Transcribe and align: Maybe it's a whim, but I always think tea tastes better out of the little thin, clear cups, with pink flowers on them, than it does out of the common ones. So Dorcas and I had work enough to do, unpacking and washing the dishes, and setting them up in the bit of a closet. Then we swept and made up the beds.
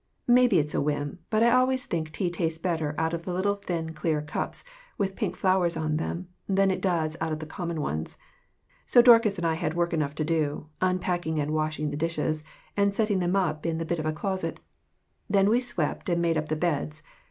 Maybe 0.27 0.57
it's 0.57 0.73
a 0.73 0.81
whim, 0.81 1.19
but 1.29 1.43
I 1.43 1.51
always 1.51 1.85
think 1.85 2.09
tea 2.09 2.31
tastes 2.31 2.57
better 2.57 2.95
out 2.97 3.13
of 3.13 3.21
the 3.21 3.31
little 3.35 3.53
thin, 3.53 3.93
clear 3.93 4.19
cups, 4.19 4.63
with 4.97 5.15
pink 5.15 5.35
flowers 5.37 5.77
on 5.77 5.97
them, 5.97 6.27
than 6.49 6.71
it 6.71 6.81
does 6.81 7.15
out 7.21 7.31
of 7.31 7.37
the 7.37 7.45
common 7.45 7.79
ones. 7.81 8.17
So 8.87 9.03
Dorcas 9.03 9.37
and 9.37 9.45
I 9.45 9.53
had 9.53 9.75
work 9.75 9.93
enough 9.93 10.15
to 10.15 10.25
do, 10.25 10.69
unpacking 10.81 11.39
and 11.39 11.53
washing 11.53 11.91
the 11.91 11.97
dishes, 11.97 12.43
and 12.75 12.91
setting 12.91 13.19
them 13.19 13.35
up 13.35 13.63
in 13.63 13.77
the 13.77 13.85
bit 13.85 13.99
of 13.99 14.07
a 14.07 14.11
closet. 14.11 14.59
Then 15.29 15.51
we 15.51 15.59
swept 15.59 16.09
and 16.09 16.19
made 16.19 16.35
up 16.35 16.49
the 16.49 16.55
beds. 16.55 17.03